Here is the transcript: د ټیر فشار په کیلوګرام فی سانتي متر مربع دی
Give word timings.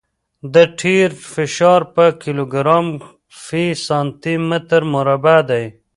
د 0.53 0.55
ټیر 0.79 1.09
فشار 1.33 1.81
په 1.95 2.05
کیلوګرام 2.21 2.87
فی 3.43 3.65
سانتي 3.85 4.35
متر 4.49 4.81
مربع 4.93 5.39
دی 5.49 5.65